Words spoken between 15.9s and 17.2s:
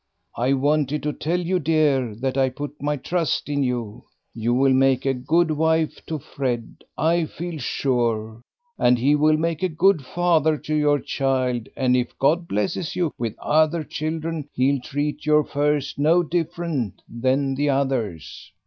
no different